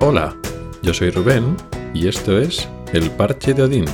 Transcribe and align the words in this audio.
Hola, 0.00 0.38
yo 0.80 0.94
soy 0.94 1.10
Rubén 1.10 1.56
y 1.92 2.06
esto 2.06 2.38
es 2.38 2.68
El 2.92 3.10
Parche 3.10 3.52
de 3.52 3.64
Odín, 3.64 3.84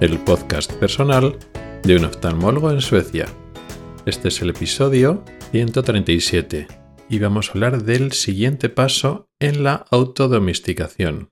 el 0.00 0.18
podcast 0.18 0.72
personal 0.72 1.38
de 1.82 1.94
un 1.94 2.06
oftalmólogo 2.06 2.70
en 2.70 2.80
Suecia. 2.80 3.26
Este 4.06 4.28
es 4.28 4.40
el 4.40 4.48
episodio 4.48 5.22
137 5.50 6.68
y 7.10 7.18
vamos 7.18 7.50
a 7.50 7.52
hablar 7.52 7.82
del 7.82 8.12
siguiente 8.12 8.70
paso 8.70 9.28
en 9.38 9.62
la 9.62 9.84
autodomesticación. 9.90 11.28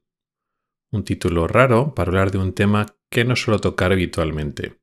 Un 0.92 1.04
título 1.04 1.48
raro 1.48 1.94
para 1.94 2.10
hablar 2.10 2.30
de 2.30 2.38
un 2.38 2.52
tema 2.52 2.94
que 3.08 3.24
no 3.24 3.36
suelo 3.36 3.58
tocar 3.58 3.90
habitualmente. 3.90 4.74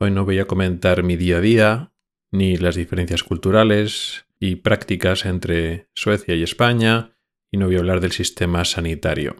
Hoy 0.00 0.10
no 0.10 0.24
voy 0.24 0.40
a 0.40 0.46
comentar 0.46 1.04
mi 1.04 1.14
día 1.14 1.36
a 1.36 1.40
día, 1.40 1.92
ni 2.32 2.56
las 2.56 2.74
diferencias 2.74 3.22
culturales 3.22 4.26
y 4.40 4.56
prácticas 4.56 5.24
entre 5.24 5.88
Suecia 5.94 6.34
y 6.34 6.42
España, 6.42 7.16
y 7.50 7.56
no 7.56 7.66
voy 7.66 7.76
a 7.76 7.80
hablar 7.80 8.00
del 8.00 8.12
sistema 8.12 8.64
sanitario. 8.64 9.36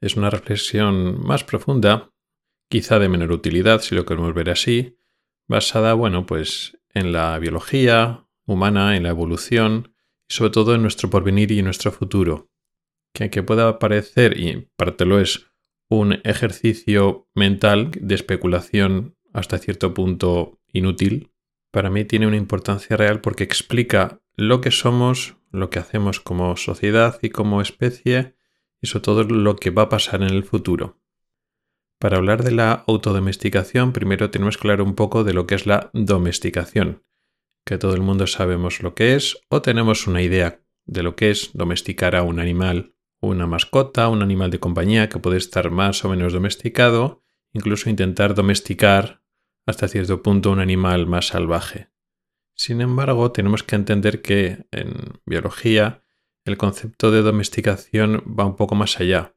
Es 0.00 0.16
una 0.16 0.30
reflexión 0.30 1.20
más 1.24 1.44
profunda, 1.44 2.12
quizá 2.68 2.98
de 2.98 3.08
menor 3.08 3.32
utilidad 3.32 3.80
si 3.80 3.94
lo 3.94 4.06
queremos 4.06 4.34
ver 4.34 4.50
así, 4.50 4.98
basada, 5.48 5.94
bueno, 5.94 6.26
pues 6.26 6.78
en 6.94 7.12
la 7.12 7.38
biología 7.38 8.26
humana, 8.46 8.96
en 8.96 9.02
la 9.02 9.10
evolución 9.10 9.94
y 10.28 10.34
sobre 10.34 10.50
todo 10.50 10.74
en 10.74 10.82
nuestro 10.82 11.10
porvenir 11.10 11.50
y 11.52 11.58
en 11.58 11.64
nuestro 11.66 11.92
futuro. 11.92 12.50
Que 13.12 13.24
aunque 13.24 13.42
pueda 13.42 13.78
parecer, 13.78 14.38
y 14.38 14.68
parte 14.76 15.04
lo 15.04 15.20
es, 15.20 15.50
un 15.88 16.20
ejercicio 16.22 17.28
mental 17.34 17.90
de 18.00 18.14
especulación 18.14 19.16
hasta 19.32 19.58
cierto 19.58 19.92
punto 19.92 20.60
inútil, 20.72 21.32
para 21.72 21.90
mí 21.90 22.04
tiene 22.04 22.26
una 22.26 22.36
importancia 22.36 22.96
real 22.96 23.20
porque 23.20 23.44
explica 23.44 24.20
lo 24.36 24.60
que 24.60 24.70
somos, 24.70 25.36
lo 25.50 25.70
que 25.70 25.78
hacemos 25.78 26.20
como 26.20 26.56
sociedad 26.56 27.18
y 27.22 27.30
como 27.30 27.60
especie 27.60 28.36
y 28.80 28.86
sobre 28.86 29.02
todo 29.02 29.24
lo 29.24 29.56
que 29.56 29.70
va 29.70 29.82
a 29.82 29.88
pasar 29.88 30.22
en 30.22 30.30
el 30.30 30.44
futuro. 30.44 31.00
Para 31.98 32.16
hablar 32.16 32.42
de 32.42 32.52
la 32.52 32.84
autodomesticación, 32.86 33.92
primero 33.92 34.30
tenemos 34.30 34.56
que 34.56 34.66
hablar 34.66 34.80
un 34.80 34.94
poco 34.94 35.22
de 35.22 35.34
lo 35.34 35.46
que 35.46 35.54
es 35.54 35.66
la 35.66 35.90
domesticación, 35.92 37.04
que 37.66 37.76
todo 37.76 37.94
el 37.94 38.00
mundo 38.00 38.26
sabemos 38.26 38.82
lo 38.82 38.94
que 38.94 39.14
es 39.14 39.38
o 39.50 39.60
tenemos 39.60 40.06
una 40.06 40.22
idea 40.22 40.62
de 40.86 41.02
lo 41.02 41.14
que 41.14 41.30
es 41.30 41.50
domesticar 41.52 42.16
a 42.16 42.22
un 42.22 42.40
animal, 42.40 42.94
una 43.20 43.46
mascota, 43.46 44.08
un 44.08 44.22
animal 44.22 44.50
de 44.50 44.60
compañía 44.60 45.10
que 45.10 45.18
puede 45.18 45.36
estar 45.36 45.70
más 45.70 46.04
o 46.04 46.08
menos 46.08 46.32
domesticado, 46.32 47.22
incluso 47.52 47.90
intentar 47.90 48.34
domesticar 48.34 49.22
hasta 49.66 49.86
cierto 49.86 50.22
punto 50.22 50.50
un 50.50 50.60
animal 50.60 51.06
más 51.06 51.28
salvaje. 51.28 51.89
Sin 52.60 52.82
embargo, 52.82 53.32
tenemos 53.32 53.62
que 53.62 53.74
entender 53.74 54.20
que 54.20 54.66
en 54.70 55.18
biología 55.24 56.04
el 56.44 56.58
concepto 56.58 57.10
de 57.10 57.22
domesticación 57.22 58.22
va 58.38 58.44
un 58.44 58.56
poco 58.56 58.74
más 58.74 59.00
allá. 59.00 59.34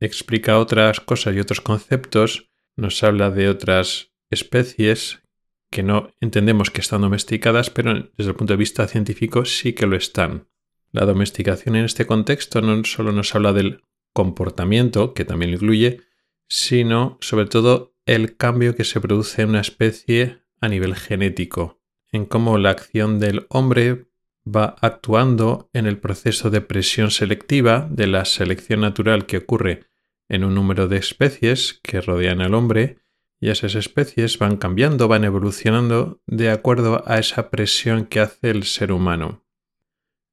Explica 0.00 0.58
otras 0.58 1.00
cosas 1.00 1.34
y 1.34 1.40
otros 1.40 1.62
conceptos, 1.62 2.50
nos 2.76 3.02
habla 3.02 3.30
de 3.30 3.48
otras 3.48 4.12
especies 4.28 5.22
que 5.70 5.82
no 5.82 6.10
entendemos 6.20 6.70
que 6.70 6.82
están 6.82 7.00
domesticadas, 7.00 7.70
pero 7.70 8.10
desde 8.18 8.32
el 8.32 8.36
punto 8.36 8.52
de 8.52 8.58
vista 8.58 8.86
científico 8.86 9.46
sí 9.46 9.72
que 9.72 9.86
lo 9.86 9.96
están. 9.96 10.50
La 10.92 11.06
domesticación 11.06 11.74
en 11.74 11.86
este 11.86 12.04
contexto 12.04 12.60
no 12.60 12.84
solo 12.84 13.12
nos 13.12 13.34
habla 13.34 13.54
del 13.54 13.82
comportamiento, 14.12 15.14
que 15.14 15.24
también 15.24 15.54
incluye, 15.54 16.02
sino 16.50 17.16
sobre 17.22 17.46
todo 17.46 17.94
el 18.04 18.36
cambio 18.36 18.76
que 18.76 18.84
se 18.84 19.00
produce 19.00 19.40
en 19.40 19.48
una 19.48 19.62
especie 19.62 20.42
a 20.60 20.68
nivel 20.68 20.94
genético 20.96 21.77
en 22.12 22.26
cómo 22.26 22.58
la 22.58 22.70
acción 22.70 23.18
del 23.18 23.46
hombre 23.48 24.08
va 24.46 24.76
actuando 24.80 25.68
en 25.72 25.86
el 25.86 25.98
proceso 25.98 26.50
de 26.50 26.60
presión 26.60 27.10
selectiva 27.10 27.86
de 27.90 28.06
la 28.06 28.24
selección 28.24 28.80
natural 28.80 29.26
que 29.26 29.38
ocurre 29.38 29.84
en 30.28 30.44
un 30.44 30.54
número 30.54 30.88
de 30.88 30.96
especies 30.96 31.80
que 31.82 32.00
rodean 32.00 32.40
al 32.40 32.54
hombre 32.54 32.98
y 33.40 33.50
esas 33.50 33.74
especies 33.74 34.38
van 34.38 34.56
cambiando, 34.56 35.08
van 35.08 35.24
evolucionando 35.24 36.20
de 36.26 36.50
acuerdo 36.50 37.02
a 37.06 37.18
esa 37.18 37.50
presión 37.50 38.06
que 38.06 38.20
hace 38.20 38.50
el 38.50 38.64
ser 38.64 38.92
humano. 38.92 39.44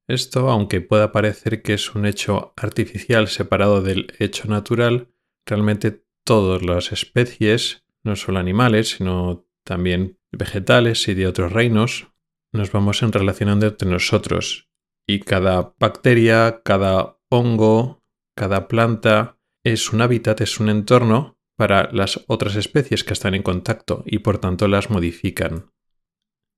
Esto, 0.08 0.50
aunque 0.50 0.80
pueda 0.80 1.12
parecer 1.12 1.62
que 1.62 1.74
es 1.74 1.94
un 1.94 2.06
hecho 2.06 2.52
artificial 2.56 3.28
separado 3.28 3.82
del 3.82 4.12
hecho 4.18 4.48
natural, 4.48 5.08
realmente 5.44 6.04
todas 6.24 6.62
las 6.62 6.92
especies, 6.92 7.84
no 8.02 8.16
solo 8.16 8.38
animales, 8.38 8.90
sino 8.90 9.46
también 9.64 10.15
vegetales 10.32 11.06
y 11.08 11.14
de 11.14 11.26
otros 11.26 11.52
reinos, 11.52 12.08
nos 12.52 12.72
vamos 12.72 13.00
relacionando 13.00 13.66
entre 13.66 13.88
nosotros 13.88 14.68
y 15.06 15.20
cada 15.20 15.74
bacteria, 15.78 16.62
cada 16.64 17.18
hongo, 17.28 18.02
cada 18.34 18.68
planta 18.68 19.38
es 19.64 19.92
un 19.92 20.02
hábitat, 20.02 20.40
es 20.40 20.60
un 20.60 20.68
entorno 20.68 21.38
para 21.56 21.90
las 21.92 22.24
otras 22.26 22.56
especies 22.56 23.04
que 23.04 23.12
están 23.12 23.34
en 23.34 23.42
contacto 23.42 24.02
y 24.06 24.18
por 24.18 24.38
tanto 24.38 24.68
las 24.68 24.90
modifican. 24.90 25.72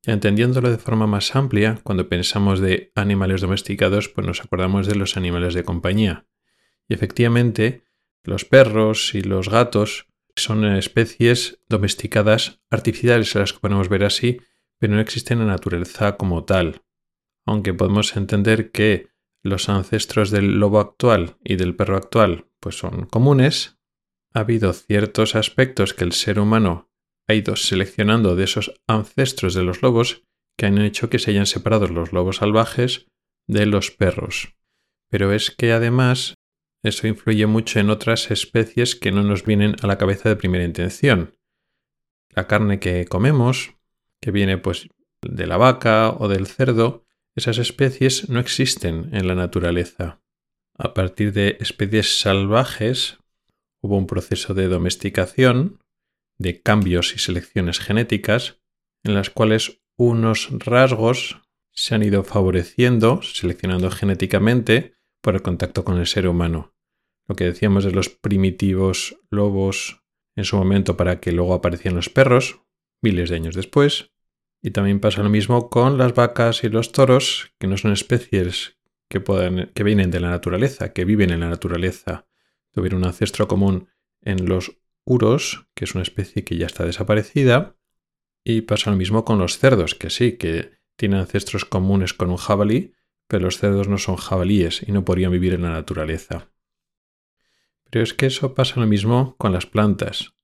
Entendiéndolo 0.04 0.70
de 0.70 0.78
forma 0.78 1.06
más 1.06 1.34
amplia, 1.36 1.80
cuando 1.84 2.08
pensamos 2.08 2.60
de 2.60 2.92
animales 2.94 3.40
domesticados, 3.40 4.08
pues 4.08 4.26
nos 4.26 4.40
acordamos 4.42 4.86
de 4.86 4.94
los 4.94 5.16
animales 5.16 5.54
de 5.54 5.64
compañía. 5.64 6.26
Y 6.88 6.94
efectivamente, 6.94 7.84
los 8.22 8.44
perros 8.44 9.14
y 9.14 9.22
los 9.22 9.48
gatos 9.48 10.07
son 10.38 10.64
especies 10.64 11.60
domesticadas 11.68 12.60
artificiales, 12.70 13.34
las 13.34 13.52
que 13.52 13.60
podemos 13.60 13.88
ver 13.88 14.04
así, 14.04 14.40
pero 14.78 14.94
no 14.94 15.00
existen 15.00 15.40
en 15.40 15.46
la 15.46 15.54
naturaleza 15.54 16.16
como 16.16 16.44
tal. 16.44 16.82
Aunque 17.46 17.74
podemos 17.74 18.16
entender 18.16 18.70
que 18.70 19.08
los 19.42 19.68
ancestros 19.68 20.30
del 20.30 20.58
lobo 20.58 20.80
actual 20.80 21.36
y 21.44 21.56
del 21.56 21.74
perro 21.74 21.96
actual 21.96 22.46
pues 22.60 22.76
son 22.78 23.06
comunes, 23.06 23.78
ha 24.34 24.40
habido 24.40 24.72
ciertos 24.72 25.34
aspectos 25.34 25.94
que 25.94 26.04
el 26.04 26.12
ser 26.12 26.38
humano 26.38 26.90
ha 27.26 27.34
ido 27.34 27.56
seleccionando 27.56 28.36
de 28.36 28.44
esos 28.44 28.80
ancestros 28.86 29.54
de 29.54 29.62
los 29.62 29.82
lobos 29.82 30.24
que 30.56 30.66
han 30.66 30.78
hecho 30.78 31.08
que 31.08 31.18
se 31.18 31.30
hayan 31.30 31.46
separado 31.46 31.86
los 31.88 32.12
lobos 32.12 32.36
salvajes 32.36 33.06
de 33.46 33.66
los 33.66 33.90
perros. 33.90 34.54
Pero 35.08 35.32
es 35.32 35.50
que 35.50 35.72
además 35.72 36.34
eso 36.82 37.06
influye 37.06 37.46
mucho 37.46 37.80
en 37.80 37.90
otras 37.90 38.30
especies 38.30 38.94
que 38.94 39.12
no 39.12 39.22
nos 39.22 39.44
vienen 39.44 39.76
a 39.82 39.86
la 39.86 39.98
cabeza 39.98 40.28
de 40.28 40.36
primera 40.36 40.64
intención. 40.64 41.36
La 42.30 42.46
carne 42.46 42.78
que 42.78 43.04
comemos, 43.06 43.74
que 44.20 44.30
viene 44.30 44.58
pues 44.58 44.88
de 45.22 45.46
la 45.46 45.56
vaca 45.56 46.10
o 46.10 46.28
del 46.28 46.46
cerdo, 46.46 47.04
esas 47.34 47.58
especies 47.58 48.28
no 48.28 48.40
existen 48.40 49.10
en 49.12 49.26
la 49.26 49.34
naturaleza. 49.34 50.20
A 50.76 50.94
partir 50.94 51.32
de 51.32 51.56
especies 51.60 52.20
salvajes 52.20 53.18
hubo 53.80 53.96
un 53.96 54.06
proceso 54.06 54.54
de 54.54 54.68
domesticación, 54.68 55.80
de 56.38 56.62
cambios 56.62 57.14
y 57.14 57.18
selecciones 57.18 57.80
genéticas, 57.80 58.60
en 59.02 59.14
las 59.14 59.30
cuales 59.30 59.80
unos 59.96 60.48
rasgos 60.52 61.42
se 61.72 61.94
han 61.94 62.02
ido 62.02 62.24
favoreciendo, 62.24 63.22
seleccionando 63.22 63.90
genéticamente, 63.90 64.97
por 65.20 65.34
el 65.34 65.42
contacto 65.42 65.84
con 65.84 65.98
el 65.98 66.06
ser 66.06 66.26
humano. 66.28 66.74
Lo 67.26 67.36
que 67.36 67.44
decíamos 67.44 67.84
de 67.84 67.92
los 67.92 68.08
primitivos 68.08 69.18
lobos 69.30 70.02
en 70.36 70.44
su 70.44 70.56
momento 70.56 70.96
para 70.96 71.20
que 71.20 71.32
luego 71.32 71.54
aparecieran 71.54 71.96
los 71.96 72.08
perros, 72.08 72.62
miles 73.02 73.30
de 73.30 73.36
años 73.36 73.54
después. 73.54 74.12
Y 74.62 74.70
también 74.70 75.00
pasa 75.00 75.22
lo 75.22 75.28
mismo 75.28 75.68
con 75.68 75.98
las 75.98 76.14
vacas 76.14 76.64
y 76.64 76.68
los 76.68 76.92
toros, 76.92 77.52
que 77.58 77.66
no 77.66 77.76
son 77.76 77.92
especies 77.92 78.78
que, 79.08 79.22
que 79.74 79.84
vienen 79.84 80.10
de 80.10 80.20
la 80.20 80.30
naturaleza, 80.30 80.92
que 80.92 81.04
viven 81.04 81.30
en 81.30 81.40
la 81.40 81.48
naturaleza. 81.48 82.26
Tuvieron 82.72 83.00
un 83.00 83.06
ancestro 83.06 83.48
común 83.48 83.88
en 84.22 84.46
los 84.46 84.78
uros, 85.04 85.66
que 85.74 85.84
es 85.84 85.94
una 85.94 86.02
especie 86.02 86.44
que 86.44 86.56
ya 86.56 86.66
está 86.66 86.84
desaparecida. 86.84 87.76
Y 88.44 88.62
pasa 88.62 88.90
lo 88.90 88.96
mismo 88.96 89.24
con 89.24 89.38
los 89.38 89.58
cerdos, 89.58 89.94
que 89.94 90.10
sí, 90.10 90.32
que 90.32 90.78
tienen 90.96 91.20
ancestros 91.20 91.64
comunes 91.64 92.14
con 92.14 92.30
un 92.30 92.36
jabalí, 92.36 92.94
pero 93.28 93.44
los 93.44 93.58
cerdos 93.58 93.88
no 93.88 93.98
son 93.98 94.16
jabalíes 94.16 94.82
y 94.86 94.90
no 94.90 95.04
podrían 95.04 95.30
vivir 95.30 95.54
en 95.54 95.62
la 95.62 95.70
naturaleza. 95.70 96.50
Pero 97.90 98.02
es 98.02 98.14
que 98.14 98.26
eso 98.26 98.54
pasa 98.54 98.80
lo 98.80 98.86
mismo 98.86 99.36
con 99.38 99.52
las 99.52 99.66
plantas. 99.66 100.34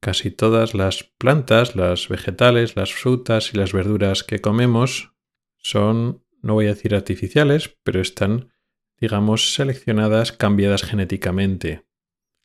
Casi 0.00 0.30
todas 0.30 0.74
las 0.74 1.04
plantas, 1.18 1.76
las 1.76 2.08
vegetales, 2.08 2.76
las 2.76 2.92
frutas 2.92 3.52
y 3.52 3.56
las 3.56 3.72
verduras 3.72 4.22
que 4.22 4.40
comemos 4.40 5.12
son, 5.56 6.22
no 6.42 6.54
voy 6.54 6.66
a 6.66 6.74
decir 6.74 6.94
artificiales, 6.94 7.78
pero 7.82 8.00
están, 8.00 8.52
digamos, 9.00 9.54
seleccionadas, 9.54 10.32
cambiadas 10.32 10.82
genéticamente. 10.82 11.86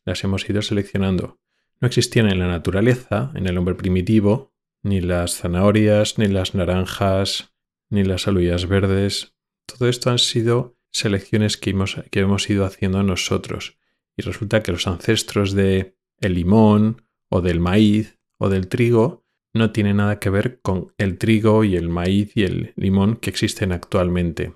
Las 0.06 0.24
hemos 0.24 0.48
ido 0.48 0.62
seleccionando. 0.62 1.38
No 1.80 1.86
existían 1.86 2.30
en 2.30 2.38
la 2.38 2.48
naturaleza, 2.48 3.32
en 3.34 3.46
el 3.46 3.58
hombre 3.58 3.74
primitivo, 3.74 4.54
ni 4.82 5.02
las 5.02 5.36
zanahorias, 5.36 6.18
ni 6.18 6.28
las 6.28 6.54
naranjas, 6.54 7.54
ni 7.90 8.04
las 8.04 8.26
aluyas 8.26 8.66
verdes, 8.66 9.34
todo 9.74 9.88
esto 9.88 10.10
han 10.10 10.18
sido 10.18 10.76
selecciones 10.90 11.56
que 11.56 11.70
hemos, 11.70 11.96
que 12.10 12.20
hemos 12.20 12.48
ido 12.50 12.64
haciendo 12.64 13.02
nosotros. 13.02 13.78
Y 14.16 14.22
resulta 14.22 14.62
que 14.62 14.72
los 14.72 14.86
ancestros 14.86 15.52
de 15.52 15.96
el 16.18 16.34
limón 16.34 17.02
o 17.28 17.40
del 17.40 17.60
maíz 17.60 18.18
o 18.38 18.48
del 18.48 18.68
trigo 18.68 19.24
no 19.52 19.72
tienen 19.72 19.96
nada 19.96 20.18
que 20.18 20.30
ver 20.30 20.60
con 20.60 20.92
el 20.98 21.18
trigo 21.18 21.64
y 21.64 21.76
el 21.76 21.88
maíz 21.88 22.36
y 22.36 22.44
el 22.44 22.72
limón 22.76 23.16
que 23.16 23.30
existen 23.30 23.72
actualmente. 23.72 24.54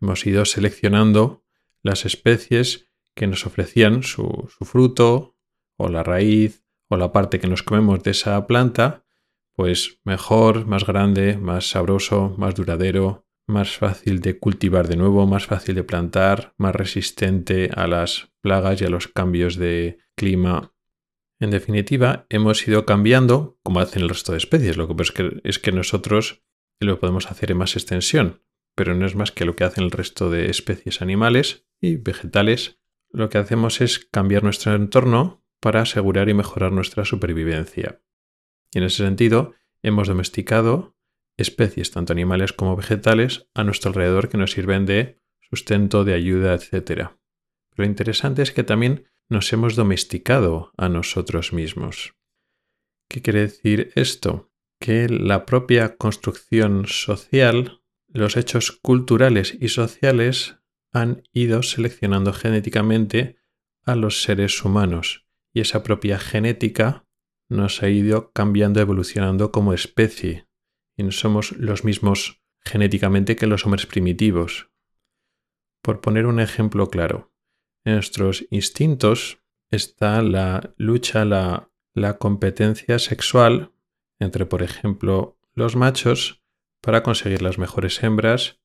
Hemos 0.00 0.26
ido 0.26 0.44
seleccionando 0.44 1.44
las 1.82 2.04
especies 2.04 2.88
que 3.14 3.26
nos 3.26 3.46
ofrecían 3.46 4.02
su, 4.02 4.48
su 4.56 4.64
fruto 4.64 5.36
o 5.76 5.88
la 5.88 6.02
raíz 6.02 6.64
o 6.88 6.96
la 6.96 7.12
parte 7.12 7.40
que 7.40 7.48
nos 7.48 7.62
comemos 7.62 8.02
de 8.02 8.12
esa 8.12 8.46
planta, 8.46 9.04
pues 9.54 10.00
mejor, 10.04 10.66
más 10.66 10.86
grande, 10.86 11.36
más 11.36 11.70
sabroso, 11.70 12.34
más 12.36 12.54
duradero, 12.54 13.25
más 13.46 13.76
fácil 13.76 14.20
de 14.20 14.38
cultivar 14.38 14.88
de 14.88 14.96
nuevo, 14.96 15.26
más 15.26 15.46
fácil 15.46 15.74
de 15.74 15.84
plantar, 15.84 16.54
más 16.58 16.74
resistente 16.74 17.70
a 17.74 17.86
las 17.86 18.32
plagas 18.40 18.80
y 18.80 18.84
a 18.84 18.90
los 18.90 19.08
cambios 19.08 19.56
de 19.56 19.98
clima. 20.16 20.72
En 21.38 21.50
definitiva, 21.50 22.26
hemos 22.28 22.66
ido 22.66 22.86
cambiando 22.86 23.58
como 23.62 23.80
hacen 23.80 24.02
el 24.02 24.08
resto 24.08 24.32
de 24.32 24.38
especies. 24.38 24.76
Lo 24.76 24.88
que 24.88 24.94
pasa 24.94 25.12
es 25.12 25.16
que, 25.16 25.40
es 25.44 25.58
que 25.58 25.72
nosotros 25.72 26.42
lo 26.80 26.98
podemos 26.98 27.30
hacer 27.30 27.50
en 27.50 27.58
más 27.58 27.76
extensión, 27.76 28.42
pero 28.74 28.94
no 28.94 29.06
es 29.06 29.14
más 29.14 29.32
que 29.32 29.44
lo 29.44 29.54
que 29.54 29.64
hacen 29.64 29.84
el 29.84 29.90
resto 29.90 30.30
de 30.30 30.50
especies 30.50 31.00
animales 31.00 31.66
y 31.80 31.96
vegetales. 31.96 32.78
Lo 33.10 33.28
que 33.28 33.38
hacemos 33.38 33.80
es 33.80 33.98
cambiar 33.98 34.42
nuestro 34.42 34.74
entorno 34.74 35.44
para 35.60 35.82
asegurar 35.82 36.28
y 36.28 36.34
mejorar 36.34 36.72
nuestra 36.72 37.04
supervivencia. 37.04 38.00
Y 38.72 38.78
en 38.78 38.84
ese 38.84 39.04
sentido, 39.04 39.54
hemos 39.82 40.08
domesticado 40.08 40.95
especies, 41.36 41.90
tanto 41.90 42.12
animales 42.12 42.52
como 42.52 42.76
vegetales, 42.76 43.48
a 43.54 43.64
nuestro 43.64 43.90
alrededor 43.90 44.28
que 44.28 44.38
nos 44.38 44.52
sirven 44.52 44.86
de 44.86 45.20
sustento, 45.40 46.04
de 46.04 46.14
ayuda, 46.14 46.54
etc. 46.54 47.10
Lo 47.74 47.84
interesante 47.84 48.42
es 48.42 48.52
que 48.52 48.64
también 48.64 49.08
nos 49.28 49.52
hemos 49.52 49.76
domesticado 49.76 50.72
a 50.76 50.88
nosotros 50.88 51.52
mismos. 51.52 52.14
¿Qué 53.08 53.22
quiere 53.22 53.40
decir 53.40 53.92
esto? 53.94 54.52
Que 54.80 55.08
la 55.08 55.46
propia 55.46 55.96
construcción 55.96 56.86
social, 56.86 57.82
los 58.08 58.36
hechos 58.36 58.72
culturales 58.72 59.56
y 59.60 59.68
sociales 59.68 60.56
han 60.92 61.22
ido 61.32 61.62
seleccionando 61.62 62.32
genéticamente 62.32 63.36
a 63.84 63.94
los 63.94 64.22
seres 64.22 64.64
humanos 64.64 65.26
y 65.52 65.60
esa 65.60 65.82
propia 65.82 66.18
genética 66.18 67.06
nos 67.48 67.82
ha 67.82 67.88
ido 67.88 68.32
cambiando, 68.32 68.80
evolucionando 68.80 69.52
como 69.52 69.72
especie 69.72 70.45
y 70.96 71.10
somos 71.12 71.52
los 71.52 71.84
mismos 71.84 72.42
genéticamente 72.60 73.36
que 73.36 73.46
los 73.46 73.64
hombres 73.64 73.86
primitivos. 73.86 74.70
Por 75.82 76.00
poner 76.00 76.26
un 76.26 76.40
ejemplo 76.40 76.88
claro, 76.88 77.32
en 77.84 77.94
nuestros 77.94 78.46
instintos 78.50 79.38
está 79.70 80.22
la 80.22 80.74
lucha, 80.76 81.24
la, 81.24 81.70
la 81.94 82.18
competencia 82.18 82.98
sexual 82.98 83.72
entre, 84.18 84.46
por 84.46 84.62
ejemplo, 84.62 85.38
los 85.54 85.76
machos 85.76 86.42
para 86.80 87.02
conseguir 87.02 87.42
las 87.42 87.58
mejores 87.58 88.02
hembras. 88.02 88.60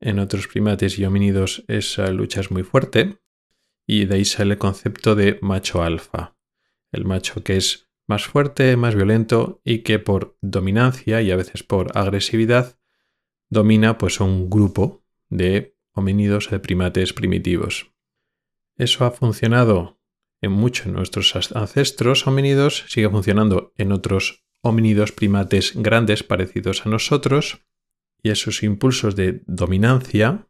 En 0.00 0.18
otros 0.18 0.46
primates 0.46 0.98
y 0.98 1.04
homínidos 1.04 1.64
esa 1.66 2.10
lucha 2.10 2.40
es 2.40 2.50
muy 2.50 2.62
fuerte 2.62 3.18
y 3.86 4.04
de 4.04 4.16
ahí 4.16 4.24
sale 4.24 4.54
el 4.54 4.58
concepto 4.58 5.14
de 5.14 5.38
macho 5.42 5.82
alfa. 5.82 6.36
El 6.92 7.04
macho 7.04 7.42
que 7.42 7.56
es 7.56 7.87
más 8.08 8.24
fuerte, 8.26 8.76
más 8.76 8.96
violento 8.96 9.60
y 9.64 9.80
que 9.80 9.98
por 9.98 10.36
dominancia 10.40 11.22
y 11.22 11.30
a 11.30 11.36
veces 11.36 11.62
por 11.62 11.96
agresividad 11.96 12.78
domina 13.50 13.98
pues 13.98 14.18
un 14.18 14.50
grupo 14.50 15.04
de 15.28 15.76
homínidos 15.92 16.50
de 16.50 16.58
primates 16.58 17.12
primitivos. 17.12 17.92
Eso 18.76 19.04
ha 19.04 19.10
funcionado 19.10 20.00
en 20.40 20.52
mucho 20.52 20.84
en 20.88 20.94
nuestros 20.94 21.34
ancestros 21.54 22.26
homínidos, 22.26 22.84
sigue 22.88 23.10
funcionando 23.10 23.72
en 23.76 23.92
otros 23.92 24.44
homínidos 24.62 25.12
primates 25.12 25.72
grandes 25.74 26.22
parecidos 26.22 26.86
a 26.86 26.88
nosotros 26.88 27.66
y 28.22 28.30
esos 28.30 28.62
impulsos 28.62 29.16
de 29.16 29.42
dominancia 29.46 30.48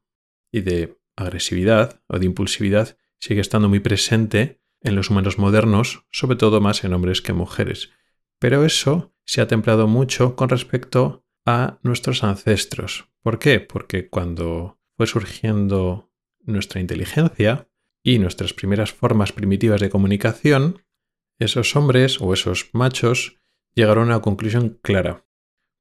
y 0.52 0.61
de 0.61 0.99
agresividad 1.16 2.02
o 2.06 2.19
de 2.19 2.26
impulsividad 2.26 2.96
sigue 3.19 3.40
estando 3.40 3.69
muy 3.69 3.81
presente 3.81 4.61
en 4.82 4.96
los 4.96 5.10
humanos 5.10 5.38
modernos, 5.38 6.04
sobre 6.10 6.36
todo 6.36 6.60
más 6.60 6.84
en 6.84 6.92
hombres 6.92 7.22
que 7.22 7.32
mujeres. 7.32 7.90
Pero 8.38 8.64
eso 8.64 9.12
se 9.25 9.40
ha 9.40 9.48
templado 9.48 9.86
mucho 9.86 10.36
con 10.36 10.48
respecto 10.48 11.25
a 11.44 11.78
nuestros 11.82 12.25
ancestros. 12.25 13.08
¿Por 13.22 13.38
qué? 13.38 13.60
Porque 13.60 14.08
cuando 14.08 14.78
fue 14.96 15.06
surgiendo 15.06 16.10
nuestra 16.40 16.80
inteligencia 16.80 17.69
y 18.02 18.19
nuestras 18.19 18.54
primeras 18.54 18.92
formas 18.92 19.32
primitivas 19.32 19.80
de 19.80 19.90
comunicación, 19.90 20.82
esos 21.38 21.75
hombres 21.76 22.20
o 22.20 22.32
esos 22.32 22.70
machos 22.72 23.38
llegaron 23.75 24.04
a 24.04 24.16
una 24.16 24.22
conclusión 24.22 24.78
clara. 24.82 25.25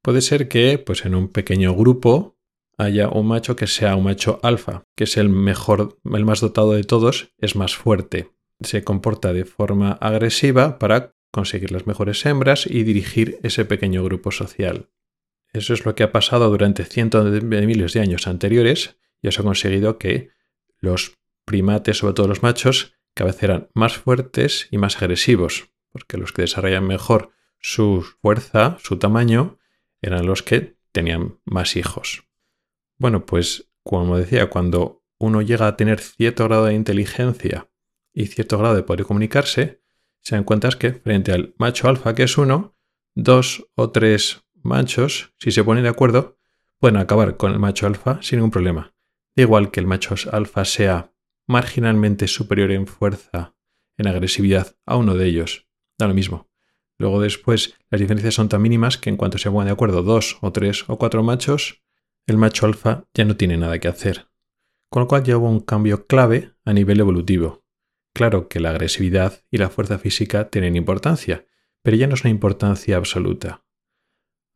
Puede 0.02 0.20
ser 0.20 0.48
que, 0.48 0.78
pues 0.78 1.04
en 1.04 1.14
un 1.14 1.28
pequeño 1.28 1.74
grupo, 1.74 2.38
haya 2.76 3.08
un 3.08 3.26
macho 3.26 3.56
que 3.56 3.66
sea 3.66 3.96
un 3.96 4.04
macho 4.04 4.38
alfa, 4.42 4.84
que 4.96 5.04
es 5.04 5.16
el 5.16 5.28
mejor, 5.28 5.98
el 6.04 6.24
más 6.24 6.40
dotado 6.40 6.72
de 6.72 6.84
todos, 6.84 7.34
es 7.38 7.56
más 7.56 7.76
fuerte, 7.76 8.30
se 8.60 8.84
comporta 8.84 9.32
de 9.32 9.44
forma 9.44 9.92
agresiva 9.92 10.78
para 10.78 11.14
conseguir 11.30 11.72
las 11.72 11.86
mejores 11.86 12.24
hembras 12.26 12.66
y 12.66 12.82
dirigir 12.82 13.38
ese 13.42 13.64
pequeño 13.64 14.02
grupo 14.04 14.30
social. 14.30 14.88
Eso 15.52 15.74
es 15.74 15.84
lo 15.84 15.94
que 15.94 16.02
ha 16.02 16.12
pasado 16.12 16.50
durante 16.50 16.84
cientos 16.84 17.30
de 17.30 17.40
miles 17.40 17.92
de 17.92 18.00
años 18.00 18.26
anteriores 18.26 18.98
y 19.22 19.28
eso 19.28 19.42
ha 19.42 19.44
conseguido 19.44 19.98
que 19.98 20.30
los 20.80 21.18
primates, 21.44 21.98
sobre 21.98 22.14
todo 22.14 22.28
los 22.28 22.42
machos, 22.42 22.94
cada 23.14 23.30
vez 23.30 23.42
eran 23.42 23.68
más 23.74 23.96
fuertes 23.96 24.68
y 24.70 24.78
más 24.78 24.96
agresivos, 24.96 25.70
porque 25.90 26.18
los 26.18 26.32
que 26.32 26.42
desarrollan 26.42 26.86
mejor 26.86 27.32
su 27.60 28.06
fuerza, 28.20 28.78
su 28.80 28.98
tamaño, 28.98 29.58
eran 30.02 30.26
los 30.26 30.42
que 30.42 30.76
tenían 30.92 31.38
más 31.44 31.76
hijos. 31.76 32.24
Bueno, 32.96 33.26
pues 33.26 33.70
como 33.82 34.18
decía, 34.18 34.50
cuando 34.50 35.02
uno 35.18 35.42
llega 35.42 35.66
a 35.66 35.76
tener 35.76 36.00
cierto 36.00 36.44
grado 36.44 36.66
de 36.66 36.74
inteligencia 36.74 37.68
y 38.18 38.26
cierto 38.26 38.58
grado 38.58 38.74
de 38.74 38.82
poder 38.82 39.06
comunicarse, 39.06 39.80
se 40.22 40.34
dan 40.34 40.42
cuenta 40.42 40.68
que 40.70 40.92
frente 40.92 41.30
al 41.30 41.54
macho 41.56 41.88
alfa, 41.88 42.16
que 42.16 42.24
es 42.24 42.36
uno, 42.36 42.76
dos 43.14 43.70
o 43.76 43.90
tres 43.90 44.42
machos, 44.54 45.32
si 45.38 45.52
se 45.52 45.62
ponen 45.62 45.84
de 45.84 45.90
acuerdo, 45.90 46.36
pueden 46.80 46.96
acabar 46.96 47.36
con 47.36 47.52
el 47.52 47.60
macho 47.60 47.86
alfa 47.86 48.18
sin 48.20 48.38
ningún 48.38 48.50
problema. 48.50 48.92
Da 49.36 49.44
igual 49.44 49.70
que 49.70 49.78
el 49.78 49.86
macho 49.86 50.16
alfa 50.32 50.64
sea 50.64 51.12
marginalmente 51.46 52.26
superior 52.26 52.72
en 52.72 52.88
fuerza, 52.88 53.54
en 53.96 54.08
agresividad 54.08 54.74
a 54.84 54.96
uno 54.96 55.14
de 55.14 55.26
ellos. 55.26 55.68
Da 55.96 56.08
lo 56.08 56.14
mismo. 56.14 56.50
Luego 56.98 57.20
después 57.20 57.76
las 57.88 58.00
diferencias 58.00 58.34
son 58.34 58.48
tan 58.48 58.60
mínimas 58.60 58.98
que 58.98 59.10
en 59.10 59.16
cuanto 59.16 59.38
se 59.38 59.48
pongan 59.48 59.66
de 59.66 59.74
acuerdo 59.74 60.02
dos 60.02 60.38
o 60.40 60.50
tres 60.50 60.84
o 60.88 60.98
cuatro 60.98 61.22
machos, 61.22 61.84
el 62.26 62.36
macho 62.36 62.66
alfa 62.66 63.04
ya 63.14 63.24
no 63.24 63.36
tiene 63.36 63.56
nada 63.56 63.78
que 63.78 63.86
hacer. 63.86 64.26
Con 64.90 65.02
lo 65.02 65.06
cual 65.06 65.22
lleva 65.22 65.48
un 65.48 65.60
cambio 65.60 66.08
clave 66.08 66.50
a 66.64 66.72
nivel 66.72 66.98
evolutivo. 66.98 67.62
Claro 68.18 68.48
que 68.48 68.58
la 68.58 68.70
agresividad 68.70 69.44
y 69.48 69.58
la 69.58 69.70
fuerza 69.70 69.96
física 69.96 70.48
tienen 70.50 70.74
importancia, 70.74 71.46
pero 71.82 71.96
ya 71.96 72.08
no 72.08 72.14
es 72.14 72.24
una 72.24 72.30
importancia 72.30 72.96
absoluta. 72.96 73.64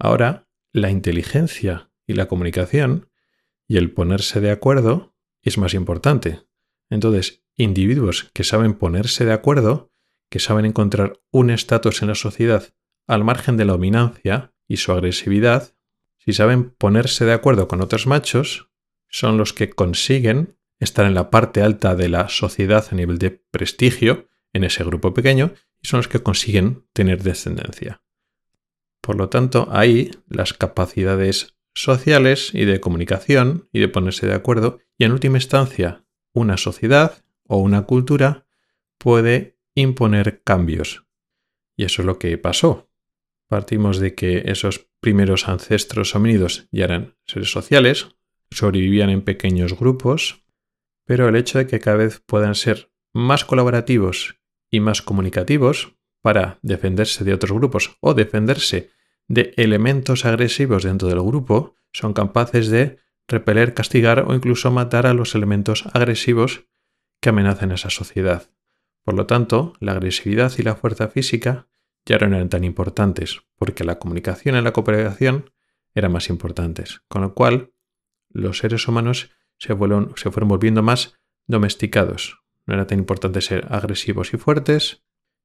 Ahora, 0.00 0.49
la 0.73 0.90
inteligencia 0.90 1.88
y 2.04 2.14
la 2.14 2.26
comunicación 2.26 3.09
y 3.69 3.76
el 3.76 3.92
ponerse 3.92 4.40
de 4.40 4.50
acuerdo 4.50 5.14
es 5.42 5.59
más 5.59 5.75
importante. 5.75 6.40
Entonces, 6.90 7.45
individuos 7.54 8.33
que 8.35 8.42
saben 8.42 8.75
ponerse 8.75 9.25
de 9.25 9.33
acuerdo, 9.33 9.92
que 10.28 10.40
saben 10.40 10.64
encontrar 10.64 11.21
un 11.31 11.50
estatus 11.50 12.02
en 12.02 12.09
la 12.09 12.16
sociedad 12.16 12.75
al 13.07 13.23
margen 13.23 13.57
de 13.57 13.64
la 13.64 13.75
dominancia 13.75 14.52
y 14.66 14.78
su 14.78 14.90
agresividad, 14.90 15.73
si 16.19 16.33
saben 16.33 16.71
ponerse 16.71 17.26
de 17.26 17.33
acuerdo 17.33 17.69
con 17.69 17.81
otros 17.81 18.09
machos, 18.09 18.71
son 19.07 19.38
los 19.38 19.52
que 19.52 19.71
consiguen 19.71 20.57
estar 20.82 21.06
en 21.06 21.14
la 21.14 21.30
parte 21.30 21.62
alta 21.62 21.94
de 21.94 22.08
la 22.08 22.28
sociedad 22.28 22.84
a 22.90 22.94
nivel 22.94 23.18
de 23.18 23.30
prestigio 23.30 24.28
en 24.52 24.64
ese 24.64 24.84
grupo 24.84 25.14
pequeño 25.14 25.52
y 25.80 25.88
son 25.88 25.98
los 25.98 26.08
que 26.08 26.22
consiguen 26.22 26.86
tener 26.92 27.22
descendencia. 27.22 28.02
Por 29.00 29.16
lo 29.16 29.28
tanto, 29.28 29.68
ahí 29.70 30.10
las 30.28 30.52
capacidades 30.52 31.56
sociales 31.74 32.50
y 32.52 32.64
de 32.64 32.80
comunicación 32.80 33.68
y 33.72 33.80
de 33.80 33.88
ponerse 33.88 34.26
de 34.26 34.34
acuerdo 34.34 34.78
y 34.98 35.04
en 35.04 35.12
última 35.12 35.38
instancia 35.38 36.04
una 36.32 36.56
sociedad 36.56 37.24
o 37.44 37.58
una 37.58 37.82
cultura 37.82 38.46
puede 38.98 39.58
imponer 39.74 40.42
cambios. 40.42 41.04
Y 41.76 41.84
eso 41.84 42.02
es 42.02 42.06
lo 42.06 42.18
que 42.18 42.36
pasó. 42.38 42.90
Partimos 43.48 43.98
de 43.98 44.14
que 44.14 44.44
esos 44.46 44.88
primeros 45.00 45.48
ancestros 45.48 46.14
homínidos 46.14 46.68
ya 46.70 46.84
eran 46.84 47.16
seres 47.26 47.50
sociales, 47.50 48.08
sobrevivían 48.50 49.10
en 49.10 49.22
pequeños 49.22 49.78
grupos, 49.78 50.41
pero 51.04 51.28
el 51.28 51.37
hecho 51.37 51.59
de 51.59 51.66
que 51.66 51.80
cada 51.80 51.97
vez 51.97 52.23
puedan 52.25 52.54
ser 52.54 52.92
más 53.12 53.44
colaborativos 53.44 54.37
y 54.71 54.80
más 54.80 55.02
comunicativos 55.02 55.94
para 56.23 56.59
defenderse 56.62 57.25
de 57.25 57.35
otros 57.35 57.52
grupos 57.52 57.97
o 58.00 58.14
defenderse 58.14 58.90
de 59.28 59.52
elementos 59.56 60.25
agresivos 60.25 60.85
dentro 60.85 61.09
del 61.09 61.21
grupo, 61.21 61.75
son 61.92 62.12
capaces 62.12 62.68
de 62.68 62.99
repeler, 63.28 63.75
castigar 63.75 64.25
o 64.28 64.35
incluso 64.35 64.71
matar 64.71 65.06
a 65.06 65.14
los 65.14 65.35
elementos 65.35 65.85
agresivos 65.92 66.66
que 67.21 67.30
amenazan 67.30 67.71
a 67.71 67.75
esa 67.75 67.90
sociedad. 67.90 68.50
Por 69.04 69.14
lo 69.14 69.26
tanto, 69.26 69.75
la 69.80 69.92
agresividad 69.92 70.52
y 70.59 70.62
la 70.62 70.76
fuerza 70.76 71.09
física 71.09 71.66
ya 72.04 72.18
no 72.18 72.37
eran 72.37 72.49
tan 72.49 72.64
importantes, 72.64 73.42
porque 73.56 73.85
la 73.85 73.99
comunicación 73.99 74.56
y 74.56 74.62
la 74.62 74.73
cooperación 74.73 75.50
eran 75.94 76.12
más 76.12 76.28
importantes, 76.30 77.02
con 77.09 77.23
lo 77.23 77.35
cual 77.35 77.73
los 78.28 78.59
seres 78.59 78.88
humanos 78.88 79.30
se 79.62 79.76
fueron, 79.76 80.49
volviendo 80.49 80.83
más 80.83 81.14
domesticados. 81.47 82.42
No 82.66 82.75
era 82.75 82.87
tan 82.88 82.99
importante 82.99 83.40
ser 83.40 83.66
agresivos 83.71 84.35
y 84.35 84.37
fuertes, 84.37 85.04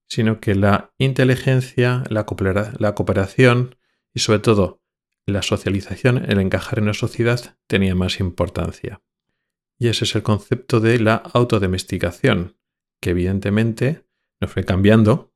sino 0.10 0.40
que 0.40 0.56
la 0.56 0.92
inteligencia, 0.98 2.04
la, 2.10 2.26
cooperación 2.26 3.76
y 4.16 4.20
sobre 4.20 4.40
todo 4.40 4.82
la 5.28 5.44
socialización, 5.44 6.30
el 6.30 6.40
encajar 6.40 6.80
en 6.80 6.86
una 6.86 6.94
sociedad, 6.94 7.58
tenía 7.68 7.94
más 7.94 8.20
importancia. 8.20 9.04
Y 9.78 9.90
ese 9.90 10.06
es 10.06 10.16
el 10.16 10.24
concepto 10.24 10.80
de 10.80 11.00
la 11.00 11.16
autodomesticación, 11.16 12.58
que 13.00 13.12
evidentemente 13.12 14.08
no 14.42 14.48
fue 14.48 14.64
cambiando, 14.64 15.32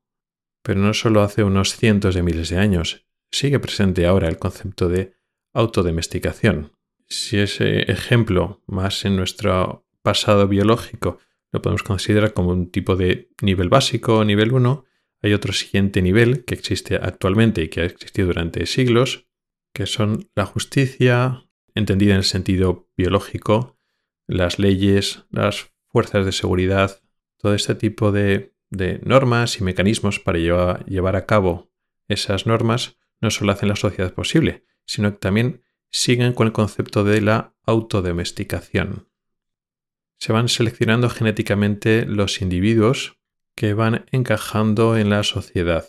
pero 0.64 0.80
no 0.80 0.94
solo 0.96 1.22
hace 1.22 1.44
unos 1.44 1.76
cientos 1.76 2.16
de 2.16 2.24
miles 2.24 2.50
de 2.50 2.58
años, 2.58 3.06
sigue 3.32 3.60
presente 3.60 4.08
ahora 4.08 4.28
el 4.28 4.40
concepto 4.40 4.90
de 4.90 5.14
autodomesticación. 5.54 6.72
Si 7.12 7.38
ese 7.38 7.92
ejemplo, 7.92 8.64
más 8.68 9.04
en 9.04 9.18
nuestro 9.18 9.86
pasado 10.02 10.48
biológico, 10.48 11.20
lo 11.52 11.62
podemos 11.62 11.84
considerar 11.84 12.32
como 12.32 12.52
un 12.52 12.72
tipo 12.72 12.96
de 12.96 13.30
nivel 13.42 13.68
básico 13.68 14.24
nivel 14.24 14.54
1, 14.54 14.86
hay 15.22 15.34
otro 15.34 15.52
siguiente 15.52 16.02
nivel 16.02 16.46
que 16.46 16.56
existe 16.56 16.96
actualmente 16.96 17.64
y 17.64 17.68
que 17.68 17.82
ha 17.82 17.84
existido 17.84 18.28
durante 18.28 18.66
siglos, 18.66 19.28
que 19.74 19.88
son 19.88 20.30
la 20.36 20.46
justicia, 20.46 21.44
entendida 21.76 22.12
en 22.12 22.20
el 22.20 22.24
sentido 22.24 22.90
biológico, 22.96 23.78
las 24.26 24.58
leyes, 24.58 25.26
las 25.32 25.74
fuerzas 25.90 26.26
de 26.26 26.32
seguridad, 26.32 27.02
todo 27.36 27.56
este 27.56 27.76
tipo 27.76 28.14
de, 28.14 28.54
normas 29.04 29.60
y 29.60 29.66
mecanismos 29.66 30.22
para 30.22 30.40
llevar, 30.40 31.16
a 31.18 31.26
cabo 31.26 31.74
esas 32.08 32.48
normas 32.48 32.98
no 33.20 33.32
solo 33.32 33.52
hacen 33.52 33.68
la 33.68 33.76
sociedad 33.76 34.14
posible, 34.14 34.64
sino 34.86 35.12
que 35.12 35.18
también 35.18 35.62
siguen 35.92 36.34
con 36.34 36.48
el 36.48 36.54
concepto 36.54 37.04
de 37.04 37.22
la 37.22 37.54
autodomesticación. 37.66 39.10
Se 40.18 40.34
van 40.34 40.50
seleccionando 40.50 41.10
genéticamente 41.10 42.06
los 42.06 42.42
individuos 42.42 43.20
que 43.56 43.74
van 43.74 44.06
encajando 44.12 44.98
en 44.98 45.10
la 45.10 45.24
sociedad, 45.24 45.86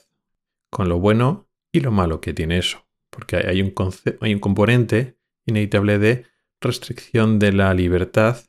con 0.71 0.89
lo 0.89 0.99
bueno 0.99 1.49
y 1.71 1.81
lo 1.81 1.93
malo 1.93 2.21
que 2.21 2.35
tiene 2.35 2.59
eso, 2.59 2.87
porque 3.11 3.37
hay 3.37 3.63
un, 3.63 4.41
componente 4.41 5.17
inevitable 5.47 5.99
de 5.99 6.27
restricción 6.61 7.39
de 7.39 7.53
la 7.53 7.73
libertad 7.75 8.45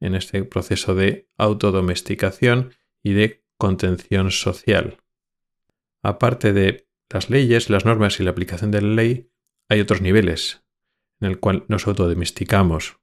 en 0.00 0.14
este 0.14 0.44
proceso 0.44 0.94
de 0.94 1.28
autodomesticación 1.36 2.72
y 3.02 3.12
de 3.12 3.44
contención 3.56 4.30
social. 4.30 4.98
Aparte 6.02 6.52
de 6.52 6.88
las 7.10 7.28
leyes, 7.28 7.70
las 7.70 7.84
normas 7.84 8.20
y 8.20 8.22
la 8.22 8.30
aplicación 8.30 8.70
de 8.70 8.82
la 8.82 8.94
ley, 8.94 9.30
hay 9.68 9.80
otros 9.80 10.00
niveles 10.00 10.62
en 11.20 11.28
el 11.28 11.40
cual 11.40 11.64
nos 11.68 11.86
autodomesticamos, 11.86 12.98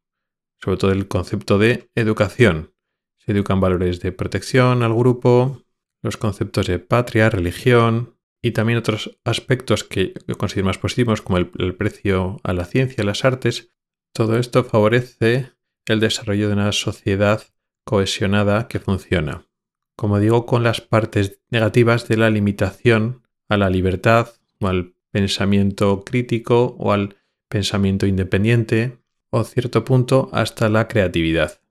sobre 0.62 0.78
todo 0.78 0.92
el 0.92 1.08
concepto 1.08 1.58
de 1.58 1.90
educación. 1.96 2.74
Se 3.18 3.32
educan 3.32 3.60
valores 3.60 4.00
de 4.00 4.12
protección 4.12 4.84
al 4.84 4.94
grupo, 4.94 5.62
los 6.02 6.18
conceptos 6.18 6.68
de 6.68 6.80
patria, 6.80 7.30
religión 7.30 8.16
y 8.42 8.52
también 8.52 8.78
otros 8.78 9.18
aspectos 9.24 9.84
que 9.84 10.14
yo 10.28 10.38
considero 10.38 10.68
más 10.68 10.78
positivos 10.78 11.22
como 11.22 11.38
el, 11.38 11.76
precio 11.76 12.40
a 12.44 12.54
la 12.54 12.66
ciencia, 12.66 13.02
a 13.02 13.06
las 13.06 13.26
artes. 13.26 13.72
Todo 14.14 14.38
esto 14.38 14.64
favorece 14.64 15.52
el 15.88 16.00
desarrollo 16.00 16.48
de 16.48 16.54
una 16.54 16.72
sociedad 16.72 17.44
cohesionada 17.84 18.68
que 18.68 18.80
funciona. 18.80 19.48
Como 19.96 20.20
digo, 20.20 20.46
con 20.46 20.64
las 20.64 20.82
partes 20.82 21.42
negativas 21.50 22.08
de 22.08 22.18
la 22.18 22.30
limitación 22.30 23.24
a 23.50 23.58
la 23.58 23.70
libertad 23.70 24.30
o 24.60 24.68
al 24.68 24.96
pensamiento 25.12 26.04
crítico 26.04 26.76
o 26.78 26.92
al 26.92 27.16
pensamiento 27.56 28.06
independiente 28.06 28.98
o 29.30 29.46
cierto 29.46 29.86
punto 29.86 30.28
hasta 30.34 30.68
la 30.68 30.90
creatividad. 30.90 31.62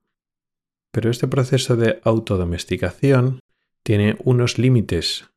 Pero 0.91 1.11
este 1.11 1.29
proceso 1.29 1.76
de 1.76 2.00
autodomesticación 2.05 3.41
tiene 3.83 4.17
unos 4.25 4.57
límites 4.57 5.29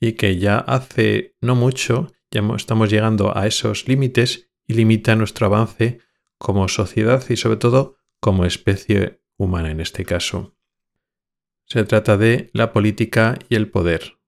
y 0.00 0.14
que 0.14 0.38
ya 0.38 0.58
hace 0.58 1.36
no 1.40 1.54
mucho 1.54 2.08
ya 2.32 2.42
estamos 2.56 2.90
llegando 2.90 3.38
a 3.38 3.46
esos 3.46 3.86
límites 3.86 4.50
y 4.66 4.74
limita 4.74 5.14
nuestro 5.14 5.46
avance 5.46 6.00
como 6.38 6.66
sociedad 6.66 7.22
y 7.30 7.36
sobre 7.36 7.58
todo 7.58 7.96
como 8.18 8.44
especie 8.44 9.20
humana 9.36 9.70
en 9.70 9.78
este 9.78 10.04
caso. 10.04 10.56
Se 11.66 11.84
trata 11.84 12.16
de 12.16 12.50
la 12.52 12.72
política 12.72 13.38
y 13.48 13.54
el 13.54 13.70
poder. 13.70 14.18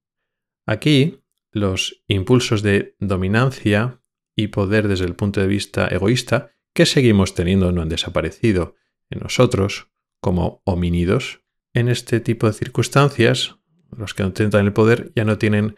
Aquí, 0.65 1.25
los 1.51 2.05
impulsos 2.07 2.63
de 2.63 2.95
dominancia 3.01 4.01
y 4.37 4.49
poder 4.49 4.87
desde 4.87 5.07
el 5.07 5.17
punto 5.17 5.41
de 5.41 5.47
vista 5.47 5.89
egoísta 5.89 6.53
que 6.75 6.87
seguimos 6.87 7.35
teniendo 7.35 7.73
no 7.73 7.83
han 7.83 7.89
desaparecido 7.89 8.77
en 9.11 9.21
nosotros 9.21 9.89
como 10.21 10.63
homínidos. 10.65 11.43
En 11.73 11.89
este 11.89 12.21
tipo 12.21 12.47
de 12.47 12.53
circunstancias, 12.53 13.57
los 13.97 14.15
que 14.15 14.23
intentan 14.23 14.67
el 14.67 14.73
poder 14.73 15.13
ya 15.17 15.25
no 15.25 15.39
tienen 15.39 15.77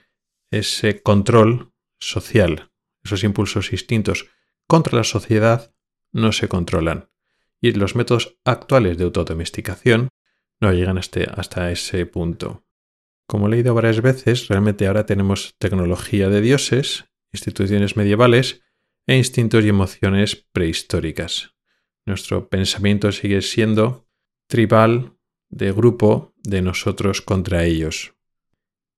ese 0.51 1.03
control 1.03 1.73
social. 1.99 2.71
Esos 3.05 3.25
impulsos 3.25 3.73
instintos 3.73 4.27
contra 4.67 4.99
la 4.99 5.05
sociedad 5.05 5.73
no 6.13 6.33
se 6.33 6.49
controlan 6.49 7.09
y 7.61 7.73
los 7.73 7.95
métodos 7.95 8.39
actuales 8.45 8.99
de 8.99 9.05
autodomesticación 9.05 10.09
no 10.61 10.73
llegan 10.73 10.99
hasta, 10.99 11.71
ese 11.71 12.07
punto. 12.07 12.65
Como 13.27 13.47
he 13.47 13.51
leído 13.51 13.75
varias 13.75 14.01
veces, 14.01 14.49
realmente 14.49 14.87
ahora 14.87 15.07
tenemos 15.07 15.55
tecnología 15.59 16.29
de 16.29 16.41
dioses, 16.41 17.05
instituciones 17.33 17.97
medievales 17.97 18.63
e 19.07 19.17
instintos 19.17 19.65
y 19.65 19.69
emociones 19.69 20.37
prehistóricas. 20.53 21.55
Nuestro 22.05 22.49
pensamiento 22.49 23.13
sigue 23.13 23.43
siendo 23.43 24.07
tribal, 24.47 25.15
de 25.51 25.73
grupo, 25.73 26.35
de 26.43 26.63
nosotros 26.63 27.23
contra 27.23 27.65
ellos. 27.65 28.15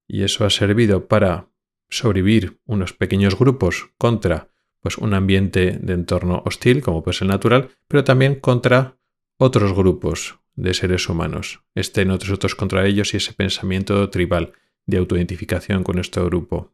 Y 0.09 0.23
eso 0.23 0.45
ha 0.45 0.51
servido 0.51 1.07
para 1.07 1.49
sobrevivir 1.89 2.61
unos 2.65 2.93
pequeños 2.93 3.39
grupos 3.39 3.91
contra 3.99 4.51
pues 4.81 4.97
un 4.97 5.15
ambiente 5.15 5.79
de 5.81 5.93
entorno 5.93 6.43
hostil, 6.47 6.83
como 6.83 7.03
puede 7.03 7.19
ser 7.19 7.29
natural, 7.29 7.71
pero 7.87 8.03
también 8.03 8.37
contra 8.37 8.97
otros 9.37 9.75
grupos 9.75 10.39
de 10.55 10.75
seres 10.75 11.09
humanos. 11.09 11.63
Estén 11.75 12.11
otros 12.11 12.33
otros 12.33 12.55
contra 12.55 12.87
ellos 12.87 13.13
y 13.13 13.19
ese 13.19 13.33
pensamiento 13.33 14.09
tribal 14.11 14.53
de 14.87 14.99
autoidentificación 14.99 15.83
con 15.83 15.97
nuestro 15.97 16.25
grupo. 16.25 16.73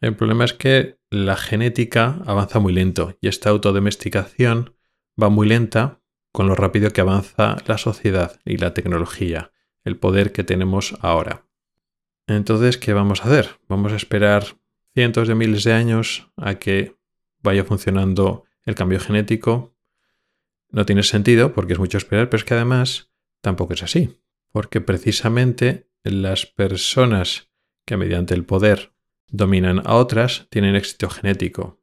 El 0.00 0.14
problema 0.14 0.44
es 0.44 0.52
que 0.52 0.98
la 1.10 1.36
genética 1.36 2.20
avanza 2.26 2.60
muy 2.60 2.72
lento 2.72 3.16
y 3.20 3.28
esta 3.28 3.50
autodomesticación 3.50 4.76
va 5.20 5.28
muy 5.28 5.48
lenta 5.48 6.00
con 6.32 6.46
lo 6.46 6.54
rápido 6.54 6.92
que 6.92 7.00
avanza 7.00 7.56
la 7.66 7.78
sociedad 7.78 8.38
y 8.44 8.58
la 8.58 8.74
tecnología, 8.74 9.50
el 9.84 9.96
poder 9.96 10.32
que 10.32 10.44
tenemos 10.44 10.96
ahora. 11.00 11.46
Entonces, 12.26 12.78
¿qué 12.78 12.92
vamos 12.92 13.20
a 13.20 13.28
hacer? 13.28 13.58
Vamos 13.68 13.92
a 13.92 13.96
esperar 13.96 14.44
cientos 14.94 15.26
de 15.26 15.34
miles 15.34 15.64
de 15.64 15.72
años 15.72 16.30
a 16.36 16.56
que 16.56 16.96
vaya 17.42 17.64
funcionando 17.64 18.44
el 18.64 18.74
cambio 18.74 19.00
genético, 19.00 19.74
no 20.70 20.84
tiene 20.84 21.02
sentido 21.02 21.54
porque 21.54 21.72
es 21.72 21.78
mucho 21.78 21.98
esperar, 21.98 22.28
pero 22.28 22.38
es 22.38 22.44
que 22.44 22.54
además 22.54 23.10
tampoco 23.40 23.72
es 23.72 23.82
así, 23.82 24.20
porque 24.52 24.80
precisamente 24.80 25.90
las 26.04 26.46
personas 26.46 27.50
que 27.86 27.96
mediante 27.96 28.34
el 28.34 28.44
poder 28.44 28.92
dominan 29.30 29.82
a 29.84 29.94
otras 29.94 30.46
tienen 30.50 30.76
éxito 30.76 31.08
genético. 31.10 31.80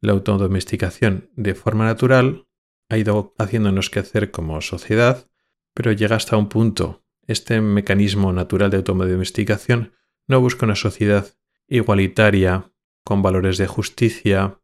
La 0.00 0.12
autodomesticación 0.12 1.30
de 1.36 1.54
forma 1.54 1.84
natural 1.84 2.46
ha 2.88 2.98
ido 2.98 3.34
haciéndonos 3.38 3.90
crecer 3.90 4.30
como 4.30 4.60
sociedad, 4.60 5.28
pero 5.72 5.92
llega 5.92 6.16
hasta 6.16 6.36
un 6.36 6.48
punto. 6.48 7.04
Este 7.26 7.60
mecanismo 7.60 8.32
natural 8.32 8.70
de 8.70 8.78
autodomesticación 8.78 9.94
no 10.26 10.40
busca 10.40 10.66
una 10.66 10.76
sociedad 10.76 11.26
igualitaria, 11.68 12.70
con 13.04 13.22
valores 13.22 13.58
de 13.58 13.66
justicia, 13.66 14.60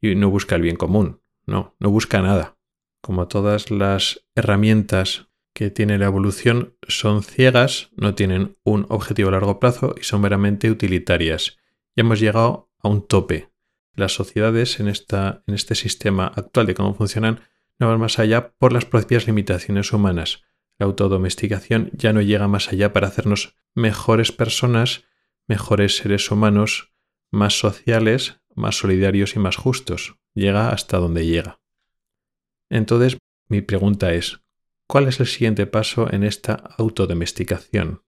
y 0.00 0.14
no 0.14 0.30
busca 0.30 0.54
el 0.56 0.62
bien 0.62 0.76
común, 0.76 1.22
no, 1.46 1.74
no 1.78 1.90
busca 1.90 2.20
nada. 2.20 2.58
Como 3.00 3.28
todas 3.28 3.70
las 3.70 4.26
herramientas 4.34 5.28
que 5.54 5.70
tiene 5.70 5.98
la 5.98 6.06
evolución 6.06 6.76
son 6.86 7.22
ciegas, 7.22 7.90
no 7.96 8.14
tienen 8.14 8.58
un 8.64 8.86
objetivo 8.88 9.28
a 9.28 9.32
largo 9.32 9.60
plazo 9.60 9.94
y 9.98 10.02
son 10.02 10.20
meramente 10.20 10.70
utilitarias. 10.70 11.56
Ya 11.96 12.02
hemos 12.02 12.20
llegado 12.20 12.70
a 12.80 12.88
un 12.88 13.06
tope. 13.06 13.50
Las 13.94 14.12
sociedades 14.12 14.80
en, 14.80 14.88
esta, 14.88 15.44
en 15.46 15.54
este 15.54 15.76
sistema 15.76 16.26
actual 16.26 16.66
de 16.66 16.74
cómo 16.74 16.94
funcionan 16.94 17.40
no 17.78 17.88
van 17.88 18.00
más 18.00 18.18
allá 18.18 18.52
por 18.58 18.72
las 18.72 18.84
propias 18.84 19.26
limitaciones 19.26 19.92
humanas. 19.92 20.42
La 20.78 20.86
autodomesticación 20.86 21.90
ya 21.92 22.12
no 22.12 22.20
llega 22.20 22.48
más 22.48 22.72
allá 22.72 22.92
para 22.92 23.06
hacernos 23.06 23.56
mejores 23.74 24.32
personas, 24.32 25.04
mejores 25.46 25.96
seres 25.96 26.30
humanos, 26.30 26.92
más 27.30 27.58
sociales, 27.58 28.40
más 28.56 28.76
solidarios 28.76 29.36
y 29.36 29.38
más 29.38 29.56
justos. 29.56 30.16
Llega 30.34 30.70
hasta 30.70 30.98
donde 30.98 31.26
llega. 31.26 31.60
Entonces, 32.70 33.18
mi 33.48 33.60
pregunta 33.60 34.12
es, 34.14 34.43
¿cuál 34.86 35.08
es 35.08 35.20
el 35.20 35.26
siguiente 35.26 35.66
paso 35.66 36.12
en 36.12 36.22
esta 36.24 36.54
autodomesticación? 36.54 38.02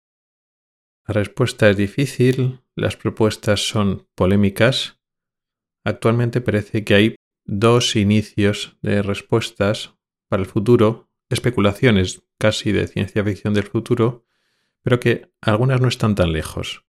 La 1.07 1.15
respuesta 1.15 1.69
es 1.69 1.77
difícil, 1.77 2.61
las 2.75 2.97
propuestas 2.97 3.69
son 3.69 4.09
polémicas. 4.15 5.01
Actualmente 5.85 6.41
parece 6.41 6.85
que 6.85 6.95
hay 6.95 7.17
dos 7.45 7.95
inicios 7.95 8.79
de 8.81 9.03
respuestas 9.03 9.95
para 10.29 10.43
el 10.43 10.49
futuro 10.49 11.11
especulaciones 11.31 12.25
casi 12.39 12.73
de 12.73 12.87
ciencia 12.87 13.25
ficción 13.25 13.55
del 13.55 13.65
futuro, 13.65 14.27
pero 14.83 15.01
que 15.01 15.31
algunas 15.41 15.81
no 15.81 15.89
están 15.89 16.15
tan 16.15 16.33
lejos. 16.33 16.85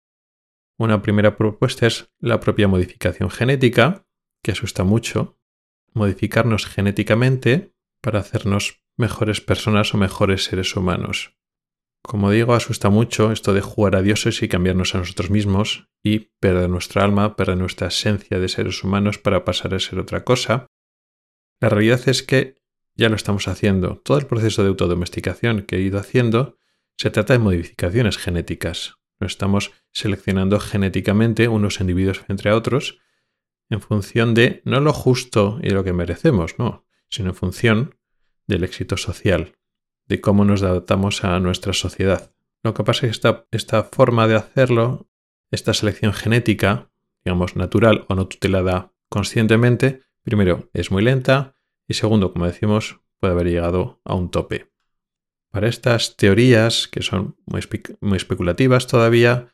Una 0.78 1.02
primera 1.02 1.37
propuesta 1.37 1.87
es 1.87 2.10
la 2.18 2.40
propia 2.40 2.68
modificación 2.68 3.30
genética, 3.30 4.06
que 4.42 4.52
asusta 4.52 4.84
mucho, 4.84 5.38
modificarnos 5.92 6.66
genéticamente 6.66 7.75
para 8.00 8.20
hacernos 8.20 8.82
mejores 9.00 9.40
personas 9.40 9.92
o 9.95 9.99
mejores 9.99 10.45
seres 10.45 10.76
humanos. 10.76 11.35
Como 12.02 12.30
digo, 12.30 12.54
asusta 12.54 12.88
mucho 12.88 13.33
esto 13.33 13.52
de 13.52 13.61
jugar 13.61 13.97
a 13.97 14.02
dioses 14.02 14.42
y 14.42 14.49
cambiarnos 14.49 14.95
a 14.95 14.99
nosotros 14.99 15.30
mismos 15.30 15.88
y 16.02 16.30
perder 16.40 16.71
nuestra 16.71 17.04
alma, 17.04 17.37
perder 17.37 17.59
nuestra 17.59 17.88
esencia 17.88 18.38
de 18.38 18.49
seres 18.49 18.83
humanos 18.85 19.19
para 19.19 19.45
pasar 19.45 19.75
a 19.75 19.80
ser 19.80 19.99
otra 19.99 20.25
cosa. 20.25 20.66
La 21.61 21.69
realidad 21.69 22.09
es 22.09 22.23
que 22.23 22.62
ya 22.95 23.09
lo 23.09 23.16
estamos 23.16 23.49
haciendo. 23.49 24.00
Todo 24.04 24.19
el 24.19 24.26
proceso 24.26 24.62
de 24.62 24.69
autodomesticación 24.69 25.62
que 25.62 25.76
he 25.76 25.80
ido 25.80 25.99
haciendo 25.99 26.59
se 26.97 27.11
trata 27.11 27.35
de 27.35 27.38
modificaciones 27.38 28.16
genéticas. 28.19 28.97
No 29.19 29.26
estamos 29.26 29.73
seleccionando 29.92 30.59
genéticamente 30.59 31.49
unos 31.49 31.80
individuos 31.80 32.25
entre 32.28 32.52
otros 32.52 33.00
en 33.71 33.80
función 33.80 34.35
de 34.35 34.62
no 34.64 34.80
lo 34.80 34.92
justo 34.92 35.59
y 35.62 35.71
lo 35.71 35.85
que 35.85 35.92
merecemos, 35.92 36.59
no, 36.59 36.87
sino 37.09 37.30
en 37.30 37.35
función 37.37 38.00
del 38.50 38.64
éxito 38.64 38.99
social, 38.99 39.57
de 40.07 40.21
cómo 40.21 40.45
nos 40.45 40.62
adaptamos 40.62 41.25
a 41.25 41.40
nuestra 41.40 41.73
sociedad. 41.73 42.35
Lo 42.62 42.75
que 42.75 42.85
pasa 42.85 43.07
es 43.07 43.12
que 43.12 43.16
esta, 43.16 43.47
esta 43.50 43.85
forma 43.85 44.28
de 44.28 44.35
hacerlo, 44.35 45.09
esta 45.50 45.73
selección 45.73 46.12
genética, 46.12 46.90
digamos 47.25 47.57
natural 47.57 48.04
o 48.09 48.14
no 48.14 48.26
tutelada 48.26 48.92
conscientemente, 49.09 50.02
primero 50.23 50.69
es 50.75 50.90
muy 50.90 51.02
lenta 51.02 51.54
y 51.88 51.95
segundo, 51.95 52.33
como 52.33 52.47
decimos, 52.47 53.00
puede 53.19 53.33
haber 53.33 53.47
llegado 53.47 54.00
a 54.04 54.14
un 54.14 54.30
tope. 54.30 54.71
Para 55.50 55.69
estas 55.69 56.16
teorías, 56.16 56.87
que 56.87 57.02
son 57.02 57.37
muy, 57.47 57.62
muy 58.00 58.16
especulativas 58.16 58.87
todavía, 58.87 59.49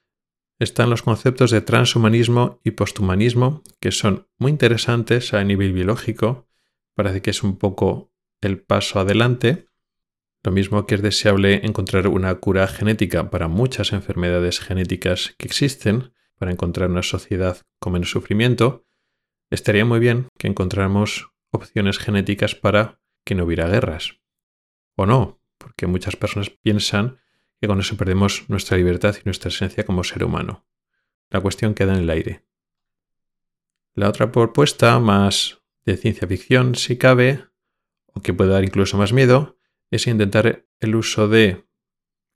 están 0.58 0.90
los 0.90 1.02
conceptos 1.02 1.50
de 1.50 1.60
transhumanismo 1.60 2.60
y 2.64 2.72
posthumanismo, 2.72 3.62
que 3.80 3.92
son 3.92 4.26
muy 4.38 4.50
interesantes 4.50 5.34
a 5.34 5.44
nivel 5.44 5.72
biológico. 5.72 6.48
Parece 6.94 7.22
que 7.22 7.30
es 7.30 7.42
un 7.42 7.56
poco 7.56 8.12
el 8.40 8.60
paso 8.60 9.00
adelante. 9.00 9.68
Lo 10.42 10.52
mismo 10.52 10.86
que 10.86 10.94
es 10.94 11.02
deseable 11.02 11.66
encontrar 11.66 12.08
una 12.08 12.34
cura 12.36 12.66
genética 12.68 13.30
para 13.30 13.48
muchas 13.48 13.92
enfermedades 13.92 14.60
genéticas 14.60 15.34
que 15.38 15.46
existen, 15.46 16.12
para 16.38 16.52
encontrar 16.52 16.90
una 16.90 17.02
sociedad 17.02 17.58
con 17.80 17.94
menos 17.94 18.10
sufrimiento, 18.10 18.86
estaría 19.50 19.84
muy 19.84 19.98
bien 19.98 20.28
que 20.38 20.48
encontráramos 20.48 21.30
opciones 21.50 21.98
genéticas 21.98 22.54
para 22.54 23.00
que 23.24 23.34
no 23.34 23.44
hubiera 23.44 23.68
guerras. 23.68 24.20
O 24.96 25.06
no, 25.06 25.40
porque 25.58 25.86
muchas 25.86 26.16
personas 26.16 26.50
piensan 26.50 27.18
que 27.60 27.66
con 27.66 27.80
eso 27.80 27.96
perdemos 27.96 28.48
nuestra 28.48 28.76
libertad 28.76 29.16
y 29.16 29.24
nuestra 29.24 29.48
esencia 29.48 29.84
como 29.84 30.04
ser 30.04 30.24
humano. 30.24 30.66
La 31.30 31.40
cuestión 31.40 31.74
queda 31.74 31.94
en 31.94 32.00
el 32.00 32.10
aire. 32.10 32.44
La 33.94 34.08
otra 34.08 34.30
propuesta, 34.30 34.98
más 35.00 35.62
de 35.84 35.96
ciencia 35.96 36.28
ficción, 36.28 36.74
si 36.74 36.98
cabe, 36.98 37.46
que 38.22 38.34
puede 38.34 38.50
dar 38.50 38.64
incluso 38.64 38.96
más 38.96 39.12
miedo, 39.12 39.58
es 39.90 40.06
intentar 40.06 40.66
el 40.80 40.94
uso 40.94 41.28
de 41.28 41.66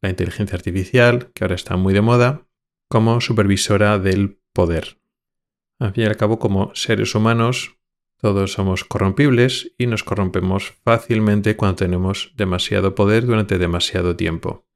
la 0.03 0.11
inteligencia 0.11 0.57
artificial, 0.57 1.31
que 1.33 1.45
ahora 1.45 1.55
está 1.55 1.77
muy 1.77 1.93
de 1.93 2.01
moda, 2.01 2.47
como 2.89 3.21
supervisora 3.21 3.99
del 3.99 4.41
poder. 4.53 4.99
Al 5.79 5.93
fin 5.93 6.05
y 6.05 6.07
al 6.07 6.17
cabo, 6.17 6.39
como 6.39 6.75
seres 6.75 7.15
humanos, 7.15 7.77
todos 8.19 8.53
somos 8.53 8.85
corrompibles 8.85 9.73
y 9.79 9.87
nos 9.87 10.05
corrompemos 10.05 10.75
fácilmente 10.85 11.57
cuando 11.57 11.77
tenemos 11.77 12.33
demasiado 12.37 12.95
poder 12.95 13.25
durante 13.25 13.59
demasiado 13.59 14.17
tiempo. 14.17 14.67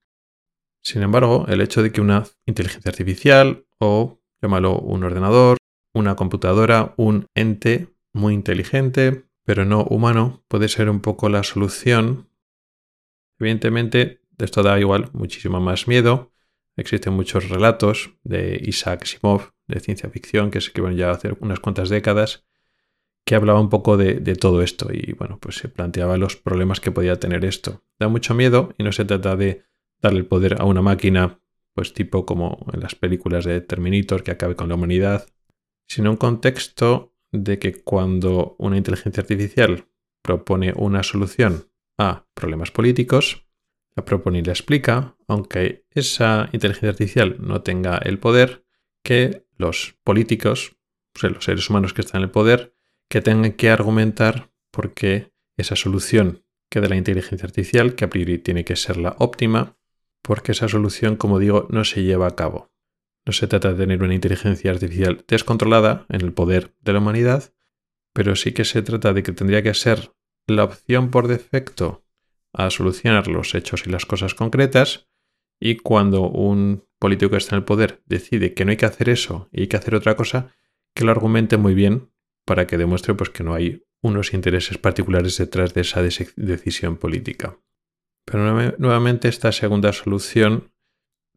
Sin 0.83 1.02
embargo, 1.02 1.46
el 1.48 1.61
hecho 1.61 1.83
de 1.83 1.92
que 1.92 2.00
una 2.00 2.24
inteligencia 2.46 2.90
artificial 2.90 3.66
o, 3.79 4.20
llámalo, 4.40 4.79
un 4.79 5.05
ordenador, 5.05 5.59
una 5.94 6.16
computadora, 6.16 6.94
un 6.96 7.26
ente 7.35 7.88
muy 8.12 8.35
inteligente, 8.35 9.24
pero 9.44 9.64
no 9.64 9.85
humano, 9.85 10.42
puede 10.48 10.68
ser 10.68 10.88
un 10.88 11.00
poco 11.00 11.28
la 11.28 11.42
solución. 11.42 12.28
Evidentemente, 13.38 14.22
esto 14.38 14.62
da 14.62 14.78
igual 14.80 15.11
muchísimo 15.12 15.61
más 15.61 15.87
miedo. 15.87 16.33
Existen 16.76 17.12
muchos 17.12 17.48
relatos 17.48 18.11
de 18.24 18.61
Isaac 18.64 19.02
Asimov, 19.02 19.52
de 19.68 19.80
ciencia 19.80 20.11
ficción, 20.11 20.50
que 20.50 20.61
se 20.61 20.68
escribieron 20.68 20.98
ya 20.98 21.11
hace 21.11 21.37
unas 21.40 21.61
cuantas 21.61 21.88
décadas, 21.88 22.44
que 23.24 23.35
hablaba 23.35 23.61
un 23.61 23.68
poco 23.68 23.96
de, 23.96 24.14
de, 24.14 24.35
todo 24.35 24.62
esto 24.62 24.88
y 24.92 25.12
bueno, 25.12 25.38
pues 25.40 25.57
se 25.57 25.68
planteaba 25.68 26.16
los 26.18 26.37
problemas 26.37 26.80
que 26.80 26.90
podía 26.90 27.20
tener 27.20 27.44
esto. 27.44 27.83
Da 27.98 28.09
mucho 28.09 28.35
miedo 28.35 28.74
y 28.76 28.83
no 28.83 28.92
se 28.92 29.04
trata 29.04 29.37
de 29.37 29.64
darle 30.00 30.20
el 30.20 30.26
poder 30.26 30.61
a 30.61 30.64
una 30.64 30.83
máquina, 30.83 31.40
pues 31.74 31.94
tipo 31.94 32.26
como 32.26 32.66
en 32.72 32.80
las 32.80 32.94
películas 32.94 33.44
de 33.44 33.61
Terminator 33.61 34.22
que 34.22 34.33
acabe 34.33 34.57
con 34.57 34.68
la 34.68 34.74
humanidad, 34.74 35.26
sino 35.87 36.11
un 36.11 36.16
contexto 36.16 37.13
de 37.35 37.59
que 37.59 37.83
cuando 37.83 38.55
una 38.59 38.77
inteligencia 38.77 39.20
artificial 39.20 39.88
propone 40.23 40.73
una 40.77 41.03
solución 41.03 41.68
a 41.99 42.27
problemas 42.35 42.70
políticos, 42.70 43.47
la 43.97 44.05
propone 44.05 44.38
y 44.38 44.42
la 44.42 44.53
explica, 44.53 45.16
aunque 45.29 45.85
esa 45.90 46.49
inteligencia 46.53 46.90
artificial 46.90 47.37
no 47.40 47.62
tenga 47.62 47.99
el 47.99 48.18
poder, 48.18 48.64
que 49.03 49.47
los 49.57 49.97
políticos, 50.05 50.77
los 51.20 51.44
seres 51.44 51.68
humanos 51.68 51.92
que 51.92 52.01
están 52.01 52.20
en 52.20 52.25
el 52.25 52.31
poder, 52.31 52.75
que 53.09 53.20
tengan 53.20 53.53
que 53.53 53.70
argumentar 53.70 54.51
por 54.70 54.94
qué 54.94 55.33
esa 55.57 55.77
solución 55.77 56.44
que 56.70 56.81
de 56.81 56.88
la 56.88 56.97
inteligencia 56.97 57.47
artificial, 57.47 57.94
que 57.94 58.05
a 58.05 58.11
priori 58.11 58.38
tiene 58.38 58.64
que 58.64 58.77
ser 58.77 58.97
la 58.97 59.14
óptima, 59.18 59.77
porque 60.23 60.53
esa 60.53 60.68
solución, 60.68 61.16
como 61.16 61.38
digo, 61.38 61.68
no 61.70 61.85
se 61.85 62.03
lleva 62.03 62.27
a 62.27 62.35
cabo. 62.35 62.73
No 63.26 63.32
se 63.32 63.46
trata 63.46 63.72
de 63.72 63.78
tener 63.78 64.02
una 64.02 64.14
inteligencia 64.14 64.70
artificial 64.70 65.24
descontrolada 65.26 66.06
en 66.08 66.20
el 66.20 66.32
poder 66.32 66.74
de 66.80 66.92
la 66.92 66.98
humanidad, 66.98 67.52
pero 68.12 68.37
sí 68.37 68.52
que 68.52 68.64
se 68.64 68.82
trata 68.82 69.12
de 69.12 69.22
que 69.22 69.32
tendría 69.32 69.62
que 69.62 69.74
ser 69.74 70.12
la 70.46 70.64
opción 70.64 71.10
por 71.10 71.26
defecto 71.26 72.04
a 72.52 72.70
solucionar 72.70 73.28
los 73.28 73.54
hechos 73.54 73.87
y 73.87 73.90
las 73.90 74.06
cosas 74.06 74.34
concretas, 74.34 75.08
y 75.58 75.76
cuando 75.76 76.28
un 76.28 76.87
político 76.98 77.30
que 77.30 77.37
está 77.38 77.56
en 77.56 77.60
el 77.60 77.64
poder 77.64 78.02
decide 78.06 78.54
que 78.54 78.64
no 78.64 78.70
hay 78.70 78.76
que 78.76 78.87
hacer 78.87 79.08
eso 79.08 79.48
y 79.52 79.62
hay 79.62 79.66
que 79.66 79.76
hacer 79.76 79.94
otra 79.94 80.16
cosa, 80.16 80.54
que 80.94 81.04
lo 81.04 81.10
argumente 81.10 81.56
muy 81.56 81.74
bien 81.74 82.10
para 82.44 82.66
que 82.66 82.78
demuestre 82.78 83.14
pues, 83.14 83.30
que 83.30 83.42
no 83.42 83.54
hay 83.54 83.84
unos 84.02 84.34
intereses 84.34 84.78
particulares 84.78 85.38
detrás 85.38 85.74
de 85.74 85.80
esa 85.80 86.02
decisión 86.02 86.98
política. 86.98 87.58
Pero 88.24 88.74
nuevamente 88.78 89.28
esta 89.28 89.50
segunda 89.52 89.92
solución 89.92 90.72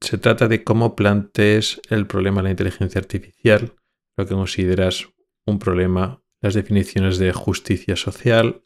se 0.02 0.18
trata 0.18 0.48
de 0.48 0.64
cómo 0.64 0.96
plantees 0.96 1.82
el 1.90 2.08
problema 2.08 2.38
de 2.38 2.44
la 2.44 2.52
inteligencia 2.52 3.00
artificial, 3.00 3.76
lo 4.16 4.26
que 4.26 4.36
consideras 4.36 5.08
un 5.46 5.60
problema, 5.60 6.22
las 6.42 6.54
definiciones 6.54 7.18
de 7.18 7.32
justicia 7.34 7.96
social. 7.96 8.64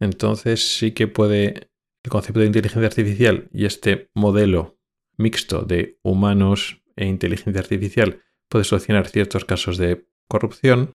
Entonces 0.00 0.76
sí 0.76 0.92
que 0.92 1.06
puede 1.08 1.70
el 2.02 2.10
concepto 2.10 2.40
de 2.40 2.46
inteligencia 2.46 2.86
artificial 2.86 3.48
y 3.52 3.64
este 3.64 4.10
modelo 4.14 4.78
mixto 5.16 5.62
de 5.62 5.98
humanos 6.02 6.82
e 6.96 7.06
inteligencia 7.06 7.60
artificial 7.60 8.22
puede 8.48 8.64
solucionar 8.64 9.08
ciertos 9.08 9.44
casos 9.44 9.78
de 9.78 10.06
corrupción, 10.28 10.92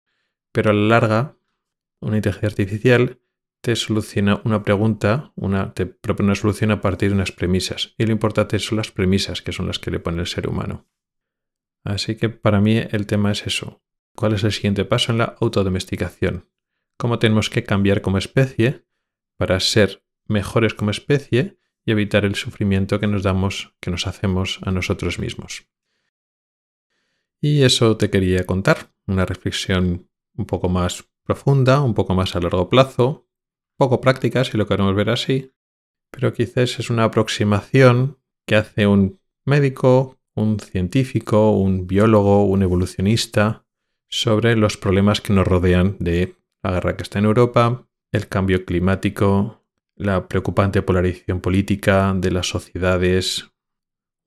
pero 0.50 0.70
a 0.70 0.72
la 0.72 0.88
larga 0.88 1.36
una 2.00 2.16
inteligencia 2.16 2.48
artificial 2.48 3.20
te 3.64 3.76
soluciona 3.76 4.42
una 4.44 4.62
pregunta, 4.62 5.32
una, 5.36 5.72
te 5.72 5.86
propone 5.86 6.26
una 6.26 6.34
solución 6.34 6.70
a 6.70 6.82
partir 6.82 7.08
de 7.08 7.14
unas 7.14 7.32
premisas. 7.32 7.94
Y 7.96 8.04
lo 8.04 8.12
importante 8.12 8.58
son 8.58 8.76
las 8.76 8.90
premisas, 8.90 9.40
que 9.40 9.52
son 9.52 9.66
las 9.66 9.78
que 9.78 9.90
le 9.90 10.00
pone 10.00 10.20
el 10.20 10.26
ser 10.26 10.50
humano. 10.50 10.86
Así 11.82 12.14
que 12.16 12.28
para 12.28 12.60
mí 12.60 12.76
el 12.76 13.06
tema 13.06 13.32
es 13.32 13.46
eso. 13.46 13.82
¿Cuál 14.14 14.34
es 14.34 14.44
el 14.44 14.52
siguiente 14.52 14.84
paso 14.84 15.12
en 15.12 15.18
la 15.18 15.36
autodomesticación? 15.40 16.50
¿Cómo 16.98 17.18
tenemos 17.18 17.48
que 17.48 17.64
cambiar 17.64 18.02
como 18.02 18.18
especie 18.18 18.84
para 19.38 19.58
ser 19.60 20.04
mejores 20.26 20.74
como 20.74 20.90
especie 20.90 21.56
y 21.86 21.92
evitar 21.92 22.26
el 22.26 22.34
sufrimiento 22.34 23.00
que 23.00 23.06
nos 23.06 23.22
damos, 23.22 23.74
que 23.80 23.90
nos 23.90 24.06
hacemos 24.06 24.58
a 24.60 24.72
nosotros 24.72 25.18
mismos? 25.18 25.70
Y 27.40 27.62
eso 27.62 27.96
te 27.96 28.10
quería 28.10 28.44
contar, 28.44 28.94
una 29.06 29.24
reflexión 29.24 30.10
un 30.34 30.44
poco 30.44 30.68
más 30.68 31.08
profunda, 31.22 31.80
un 31.80 31.94
poco 31.94 32.14
más 32.14 32.36
a 32.36 32.40
largo 32.40 32.68
plazo, 32.68 33.24
poco 33.76 34.00
práctica, 34.00 34.44
si 34.44 34.56
lo 34.56 34.66
queremos 34.66 34.94
ver 34.94 35.10
así, 35.10 35.52
pero 36.10 36.32
quizás 36.32 36.78
es 36.78 36.90
una 36.90 37.04
aproximación 37.04 38.18
que 38.46 38.56
hace 38.56 38.86
un 38.86 39.20
médico, 39.44 40.18
un 40.34 40.60
científico, 40.60 41.50
un 41.50 41.86
biólogo, 41.86 42.44
un 42.44 42.62
evolucionista 42.62 43.66
sobre 44.08 44.56
los 44.56 44.76
problemas 44.76 45.20
que 45.20 45.32
nos 45.32 45.46
rodean 45.46 45.96
de 45.98 46.36
la 46.62 46.72
guerra 46.72 46.96
que 46.96 47.02
está 47.02 47.18
en 47.18 47.24
Europa, 47.24 47.86
el 48.12 48.28
cambio 48.28 48.64
climático, 48.64 49.64
la 49.96 50.28
preocupante 50.28 50.82
polarización 50.82 51.40
política 51.40 52.14
de 52.16 52.30
las 52.30 52.48
sociedades, 52.48 53.50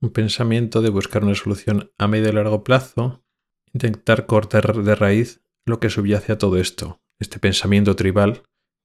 un 0.00 0.10
pensamiento 0.10 0.82
de 0.82 0.90
buscar 0.90 1.24
una 1.24 1.34
solución 1.34 1.90
a 1.98 2.06
medio 2.06 2.28
y 2.28 2.32
largo 2.32 2.64
plazo, 2.64 3.24
intentar 3.72 4.26
cortar 4.26 4.82
de 4.82 4.94
raíz 4.94 5.42
lo 5.66 5.80
que 5.80 5.90
subyace 5.90 6.32
a 6.32 6.38
todo 6.38 6.58
esto, 6.58 7.00
este 7.18 7.38
pensamiento 7.38 7.96
tribal 7.96 8.42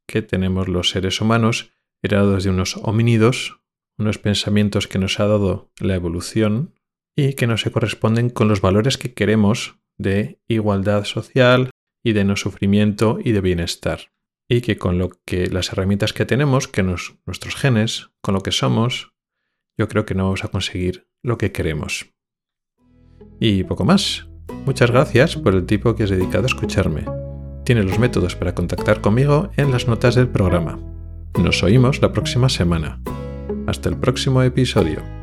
que 0.08 0.22
tenemos 0.22 0.68
los 0.68 0.90
seres 0.90 1.22
humanos 1.22 1.72
heredados 2.02 2.44
de 2.44 2.50
unos 2.50 2.78
homínidos, 2.78 3.62
unos 3.98 4.18
pensamientos 4.18 4.88
que 4.88 5.00
nos 5.00 5.20
ha 5.20 5.28
dado 5.28 5.72
la 5.80 5.96
evolución 5.96 6.74
y 7.16 7.34
que 7.34 7.48
no 7.48 7.58
se 7.58 7.72
corresponden 7.72 8.30
con 8.30 8.48
los 8.48 8.62
valores 8.62 8.98
que 8.98 9.14
queremos 9.14 9.80
de 9.98 10.42
igualdad 10.48 11.06
social 11.06 11.70
y 12.04 12.14
de 12.14 12.26
no 12.26 12.36
sufrimiento 12.36 13.20
y 13.24 13.32
de 13.32 13.42
bienestar. 13.42 14.12
Y 14.50 14.62
que 14.62 14.78
con 14.78 14.98
lo 14.98 15.10
que 15.26 15.48
las 15.48 15.72
herramientas 15.72 16.12
que 16.12 16.26
tenemos, 16.26 16.68
que 16.68 16.84
nuestros 16.84 17.56
genes, 17.56 18.10
con 18.22 18.34
lo 18.34 18.42
que 18.42 18.52
somos, 18.52 19.14
yo 19.78 19.88
creo 19.88 20.06
que 20.06 20.16
no 20.16 20.26
vamos 20.26 20.44
a 20.44 20.50
conseguir 20.50 21.08
lo 21.24 21.38
que 21.38 21.52
queremos. 21.52 22.14
Y 23.40 23.64
poco 23.64 23.86
más. 23.86 24.28
Muchas 24.66 24.92
gracias 24.92 25.38
por 25.38 25.56
el 25.56 25.66
tiempo 25.66 25.96
que 25.96 26.04
has 26.04 26.10
dedicado 26.10 26.44
a 26.44 26.48
escucharme. 26.48 27.23
Tiene 27.64 27.84
los 27.84 27.98
métodos 28.00 28.36
para 28.36 28.54
contactar 28.54 29.02
conmigo 29.02 29.50
en 29.56 29.72
las 29.72 29.88
notas 29.88 30.16
del 30.16 30.28
programa. 30.28 30.80
Nos 31.42 31.64
oímos 31.64 32.02
la 32.02 32.12
próxima 32.12 32.50
semana. 32.50 33.00
Hasta 33.68 33.90
el 33.90 33.98
próximo 33.98 34.42
episodio. 34.44 35.23